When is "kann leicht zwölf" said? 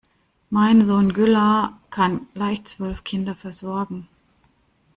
1.91-3.03